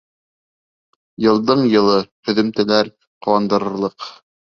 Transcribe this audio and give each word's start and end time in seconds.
Йылдың-йылы 1.25 1.97
һөҙөмтәләр 2.29 2.89
ҡыуандырырлыҡ! 3.27 4.09